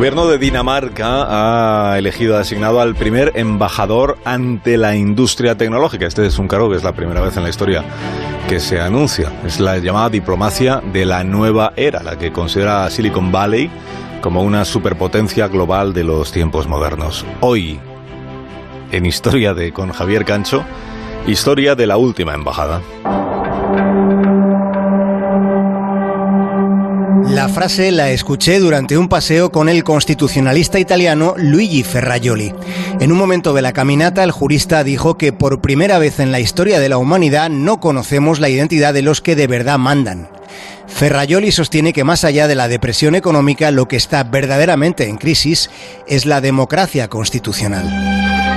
gobierno 0.00 0.28
de 0.28 0.38
Dinamarca 0.38 1.90
ha 1.92 1.98
elegido, 1.98 2.38
ha 2.38 2.40
asignado 2.40 2.80
al 2.80 2.94
primer 2.94 3.32
embajador 3.34 4.16
ante 4.24 4.78
la 4.78 4.96
industria 4.96 5.58
tecnológica. 5.58 6.06
Este 6.06 6.24
es 6.24 6.38
un 6.38 6.48
cargo 6.48 6.70
que 6.70 6.76
es 6.78 6.82
la 6.82 6.94
primera 6.94 7.20
vez 7.20 7.36
en 7.36 7.42
la 7.42 7.50
historia 7.50 7.84
que 8.48 8.60
se 8.60 8.80
anuncia. 8.80 9.30
Es 9.44 9.60
la 9.60 9.76
llamada 9.76 10.08
diplomacia 10.08 10.82
de 10.90 11.04
la 11.04 11.22
nueva 11.22 11.74
era, 11.76 12.02
la 12.02 12.16
que 12.16 12.32
considera 12.32 12.88
Silicon 12.88 13.30
Valley 13.30 13.70
como 14.22 14.42
una 14.42 14.64
superpotencia 14.64 15.48
global 15.48 15.92
de 15.92 16.04
los 16.04 16.32
tiempos 16.32 16.66
modernos. 16.66 17.26
Hoy, 17.40 17.78
en 18.92 19.04
Historia 19.04 19.52
de 19.52 19.70
con 19.70 19.92
Javier 19.92 20.24
Cancho, 20.24 20.64
historia 21.26 21.74
de 21.74 21.86
la 21.86 21.98
última 21.98 22.32
embajada. 22.32 22.80
Frase 27.50 27.90
la 27.90 28.10
escuché 28.10 28.60
durante 28.60 28.96
un 28.96 29.08
paseo 29.08 29.50
con 29.50 29.68
el 29.68 29.84
constitucionalista 29.84 30.78
italiano 30.78 31.34
Luigi 31.36 31.82
Ferrajoli. 31.82 32.54
En 33.00 33.12
un 33.12 33.18
momento 33.18 33.52
de 33.52 33.62
la 33.62 33.72
caminata, 33.72 34.22
el 34.24 34.30
jurista 34.30 34.84
dijo 34.84 35.18
que 35.18 35.32
por 35.32 35.60
primera 35.60 35.98
vez 35.98 36.20
en 36.20 36.32
la 36.32 36.40
historia 36.40 36.78
de 36.78 36.88
la 36.88 36.98
humanidad 36.98 37.50
no 37.50 37.80
conocemos 37.80 38.40
la 38.40 38.48
identidad 38.48 38.94
de 38.94 39.02
los 39.02 39.20
que 39.20 39.36
de 39.36 39.46
verdad 39.46 39.78
mandan. 39.78 40.28
Ferrajoli 40.86 41.52
sostiene 41.52 41.92
que 41.92 42.04
más 42.04 42.24
allá 42.24 42.46
de 42.48 42.54
la 42.54 42.68
depresión 42.68 43.14
económica, 43.14 43.70
lo 43.70 43.88
que 43.88 43.96
está 43.96 44.22
verdaderamente 44.24 45.08
en 45.08 45.16
crisis 45.16 45.70
es 46.06 46.26
la 46.26 46.40
democracia 46.40 47.08
constitucional. 47.08 48.49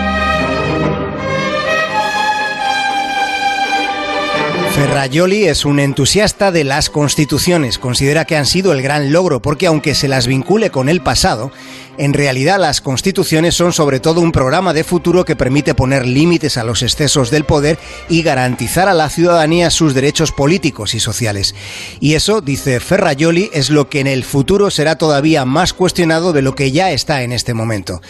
Ferrajoli 4.76 5.46
es 5.46 5.66
un 5.66 5.80
entusiasta 5.80 6.52
de 6.52 6.64
las 6.64 6.90
constituciones. 6.90 7.78
Considera 7.78 8.26
que 8.26 8.36
han 8.36 8.48
sido 8.48 8.74
el 8.74 8.82
gran 8.82 9.14
logro 9.14 9.40
porque 9.40 9.68
aunque 9.68 9.94
se 9.94 10.08
las 10.08 10.26
vincule 10.26 10.72
con 10.72 10.90
el 10.90 11.00
pasado, 11.00 11.52
en 11.98 12.14
realidad 12.14 12.60
las 12.60 12.82
constituciones 12.82 13.56
son 13.56 13.74
sobre 13.74 14.00
todo 14.00 14.22
un 14.22 14.32
programa 14.32 14.74
de 14.74 14.84
futuro 14.84 15.26
que 15.26 15.36
permite 15.36 15.76
poner 15.76 16.06
límites 16.06 16.58
a 16.58 16.64
los 16.64 16.82
excesos 16.82 17.30
del 17.30 17.46
poder 17.46 17.78
y 18.10 18.24
garantizar 18.24 18.88
a 18.88 18.94
la 18.94 19.10
ciudadanía 19.10 19.70
sus 19.70 19.94
derechos 19.94 20.32
políticos 20.32 20.96
y 20.96 21.00
sociales. 21.00 21.56
Y 22.00 22.16
eso, 22.16 22.42
dice 22.42 22.80
Ferrajoli, 22.80 23.50
es 23.54 23.70
lo 23.70 23.90
que 23.90 24.00
en 24.00 24.08
el 24.08 24.24
futuro 24.24 24.72
será 24.72 24.98
todavía 24.98 25.46
más 25.46 25.74
cuestionado 25.74 26.34
de 26.34 26.42
lo 26.42 26.56
que 26.56 26.72
ya 26.72 26.92
está 26.92 27.24
en 27.24 27.32
este 27.32 27.54
momento. 27.54 28.02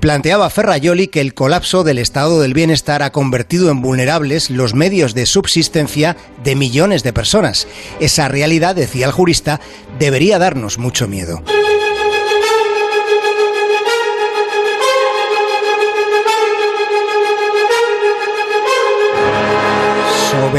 Planteaba 0.00 0.50
Ferrajoli 0.50 1.08
que 1.08 1.20
el 1.20 1.34
colapso 1.34 1.84
del 1.84 1.98
estado 1.98 2.40
del 2.40 2.54
bienestar 2.54 3.02
ha 3.02 3.12
convertido 3.12 3.70
en 3.70 3.80
vulnerables 3.80 4.50
los 4.50 4.74
medios 4.74 5.14
de 5.14 5.26
subsistencia 5.26 6.16
de 6.44 6.56
millones 6.56 7.02
de 7.02 7.12
personas. 7.12 7.66
Esa 8.00 8.28
realidad, 8.28 8.74
decía 8.74 9.06
el 9.06 9.12
jurista, 9.12 9.60
debería 9.98 10.38
darnos 10.38 10.78
mucho 10.78 11.08
miedo. 11.08 11.42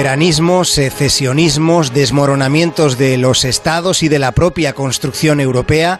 Soberanismos, 0.02 0.70
secesionismos, 0.70 1.94
desmoronamientos 1.94 2.98
de 2.98 3.20
los 3.20 3.46
estados 3.46 4.02
y 4.02 4.10
de 4.10 4.18
la 4.18 4.32
propia 4.32 4.74
construcción 4.74 5.40
europea 5.40 6.00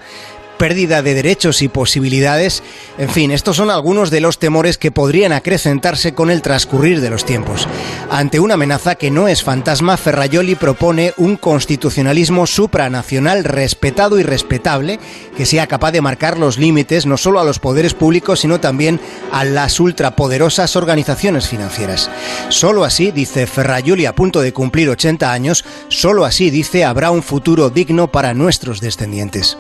pérdida 0.62 1.02
de 1.02 1.16
derechos 1.16 1.64
y 1.64 1.70
posibilidades. 1.70 2.62
En 3.00 3.10
fin, 3.10 3.32
estos 3.32 3.58
son 3.58 3.72
algunos 3.72 4.12
de 4.12 4.22
los 4.22 4.38
temores 4.38 4.78
que 4.78 4.92
podrían 4.92 5.34
acrecentarse 5.34 6.14
con 6.14 6.30
el 6.30 6.44
transcurrir 6.44 7.02
de 7.02 7.10
los 7.10 7.26
tiempos. 7.26 7.68
Ante 8.12 8.40
una 8.40 8.54
amenaza 8.54 8.94
que 8.94 9.10
no 9.10 9.28
es 9.28 9.42
fantasma, 9.42 9.98
Ferrayoli 9.98 10.54
propone 10.54 11.16
un 11.18 11.36
constitucionalismo 11.36 12.46
supranacional 12.46 13.44
respetado 13.44 14.20
y 14.20 14.24
respetable 14.24 15.00
que 15.36 15.48
sea 15.48 15.66
capaz 15.66 15.94
de 15.94 16.02
marcar 16.02 16.38
los 16.38 16.60
límites 16.60 17.08
no 17.08 17.18
solo 17.18 17.40
a 17.40 17.44
los 17.44 17.58
poderes 17.58 17.96
públicos, 17.96 18.42
sino 18.42 18.60
también 18.60 19.00
a 19.32 19.44
las 19.44 19.80
ultrapoderosas 19.80 20.76
organizaciones 20.76 21.48
financieras. 21.48 22.12
Solo 22.50 22.84
así, 22.84 23.10
dice 23.10 23.48
Ferrayoli 23.48 24.06
a 24.06 24.14
punto 24.14 24.42
de 24.42 24.54
cumplir 24.54 24.90
80 24.90 25.32
años, 25.32 25.66
solo 25.88 26.24
así, 26.24 26.52
dice, 26.52 26.86
habrá 26.86 27.10
un 27.10 27.24
futuro 27.24 27.72
digno 27.72 28.12
para 28.12 28.36
nuestros 28.36 28.80
descendientes. 28.80 29.58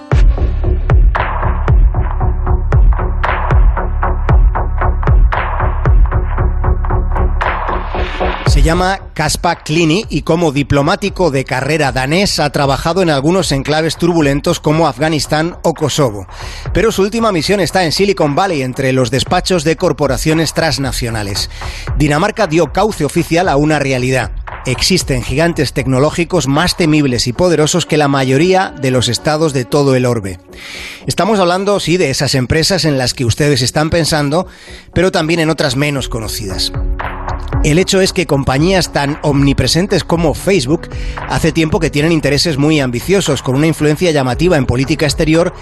Se 8.51 8.63
llama 8.63 8.99
Kaspar 9.13 9.63
Klini 9.63 10.05
y 10.09 10.23
como 10.23 10.51
diplomático 10.51 11.31
de 11.31 11.45
carrera 11.45 11.93
danés 11.93 12.37
ha 12.37 12.49
trabajado 12.49 13.01
en 13.01 13.09
algunos 13.09 13.49
enclaves 13.53 13.95
turbulentos 13.95 14.59
como 14.59 14.87
Afganistán 14.87 15.55
o 15.63 15.73
Kosovo. 15.73 16.27
Pero 16.73 16.91
su 16.91 17.01
última 17.01 17.31
misión 17.31 17.61
está 17.61 17.85
en 17.85 17.93
Silicon 17.93 18.35
Valley, 18.35 18.61
entre 18.61 18.91
los 18.91 19.09
despachos 19.09 19.63
de 19.63 19.77
corporaciones 19.77 20.53
transnacionales. 20.53 21.49
Dinamarca 21.97 22.45
dio 22.45 22.73
cauce 22.73 23.05
oficial 23.05 23.47
a 23.47 23.55
una 23.55 23.79
realidad. 23.79 24.33
Existen 24.65 25.23
gigantes 25.23 25.71
tecnológicos 25.71 26.49
más 26.49 26.75
temibles 26.75 27.27
y 27.27 27.33
poderosos 27.33 27.85
que 27.85 27.95
la 27.95 28.09
mayoría 28.09 28.75
de 28.81 28.91
los 28.91 29.07
estados 29.07 29.53
de 29.53 29.63
todo 29.63 29.95
el 29.95 30.05
orbe. 30.05 30.39
Estamos 31.07 31.39
hablando, 31.39 31.79
sí, 31.79 31.95
de 31.95 32.09
esas 32.09 32.35
empresas 32.35 32.83
en 32.83 32.97
las 32.97 33.13
que 33.13 33.23
ustedes 33.23 33.61
están 33.61 33.89
pensando, 33.89 34.45
pero 34.93 35.09
también 35.09 35.39
en 35.39 35.49
otras 35.49 35.77
menos 35.77 36.09
conocidas. 36.09 36.73
El 37.63 37.77
hecho 37.77 38.01
es 38.01 38.11
que 38.11 38.25
compañías 38.25 38.91
tan 38.91 39.19
omnipresentes 39.21 40.03
como 40.03 40.33
Facebook 40.33 40.89
hace 41.29 41.51
tiempo 41.51 41.79
que 41.79 41.91
tienen 41.91 42.11
intereses 42.11 42.57
muy 42.57 42.79
ambiciosos, 42.79 43.43
con 43.43 43.55
una 43.55 43.67
influencia 43.67 44.09
llamativa 44.09 44.57
en 44.57 44.65
política 44.65 45.05
exterior 45.05 45.53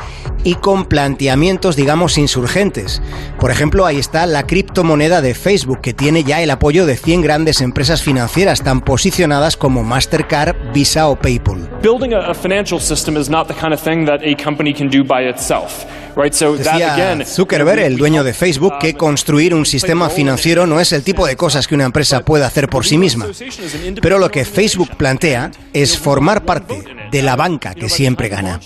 y 0.46 0.56
con 0.56 0.86
planteamientos, 0.86 1.76
digamos, 1.76 2.18
insurgentes. 2.18 3.02
Por 3.38 3.52
ejemplo, 3.52 3.86
ahí 3.86 3.98
está 3.98 4.26
la 4.28 4.48
criptomoneda 4.48 5.22
de 5.22 5.34
Facebook, 5.34 5.82
que 5.82 5.94
tiene 5.94 6.24
ya 6.24 6.42
el 6.42 6.52
apoyo 6.52 6.86
de 6.86 6.96
100 6.96 7.22
grandes 7.22 7.60
empresas 7.60 8.02
financieras 8.02 8.64
tan 8.64 8.80
posicionadas 8.80 9.58
como 9.58 9.84
Mastercard, 9.84 10.56
Visa 10.74 11.10
o 11.10 11.18
PayPal. 11.18 11.70
Building 11.82 12.14
a 12.14 12.34
financial 12.34 12.80
system 12.80 13.16
is 13.16 13.30
not 13.30 13.48
the 13.48 13.54
kind 13.54 13.74
of 13.74 13.80
thing 13.80 14.06
that 14.06 14.22
a 14.22 14.36
company 14.36 14.74
can 14.74 14.90
do 14.90 15.04
by 15.04 15.30
itself. 15.30 15.86
Decía 16.16 17.26
Zuckerberg, 17.26 17.80
el 17.80 17.98
dueño 17.98 18.24
de 18.26 18.34
Facebook, 18.34 18.74
que 18.80 18.96
construir 18.96 19.54
un 19.54 19.66
sistema 19.66 20.10
financiero 20.10 20.68
no 20.68 20.82
es 20.82 20.92
el 20.92 21.04
tipo 21.04 21.26
de 21.26 21.38
cosas 21.38 21.68
que 21.68 21.76
una 21.76 21.86
empresa 21.86 22.26
puede 22.26 22.44
hacer 22.44 22.68
por 22.68 22.86
sí 22.86 22.98
misma. 22.98 23.28
Pero 24.02 24.20
lo 24.20 24.30
que 24.30 24.44
Facebook 24.44 24.90
plantea 24.98 25.52
es 25.72 25.98
formar 25.98 26.44
parte 26.44 26.84
de 27.10 27.22
la 27.22 27.38
banca 27.38 27.74
que 27.74 27.88
siempre 27.88 28.28
gana. 28.28 28.60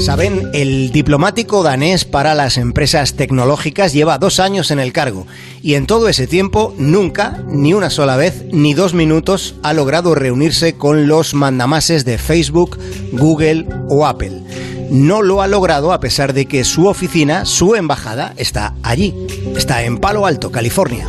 Saben, 0.00 0.50
el 0.54 0.92
diplomático 0.92 1.62
danés 1.62 2.04
para 2.04 2.34
las 2.34 2.56
empresas 2.56 3.14
tecnológicas 3.14 3.92
lleva 3.92 4.18
dos 4.18 4.38
años 4.38 4.70
en 4.70 4.78
el 4.78 4.92
cargo 4.92 5.26
y 5.60 5.74
en 5.74 5.86
todo 5.86 6.08
ese 6.08 6.26
tiempo 6.26 6.72
nunca, 6.78 7.42
ni 7.48 7.74
una 7.74 7.90
sola 7.90 8.16
vez, 8.16 8.44
ni 8.52 8.74
dos 8.74 8.94
minutos 8.94 9.56
ha 9.62 9.72
logrado 9.72 10.14
reunirse 10.14 10.74
con 10.74 11.08
los 11.08 11.34
mandamases 11.34 12.04
de 12.04 12.16
Facebook, 12.16 12.78
Google 13.12 13.66
o 13.90 14.06
Apple. 14.06 14.40
No 14.90 15.20
lo 15.20 15.42
ha 15.42 15.48
logrado 15.48 15.92
a 15.92 16.00
pesar 16.00 16.32
de 16.32 16.46
que 16.46 16.64
su 16.64 16.86
oficina, 16.86 17.44
su 17.44 17.74
embajada, 17.74 18.32
está 18.36 18.74
allí. 18.82 19.14
Está 19.56 19.82
en 19.82 19.98
Palo 19.98 20.24
Alto, 20.24 20.50
California. 20.50 21.06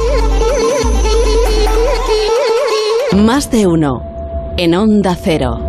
Más 3.16 3.50
de 3.52 3.68
uno 3.68 4.02
en 4.58 4.76
Onda 4.76 5.18
Cero. 5.24 5.69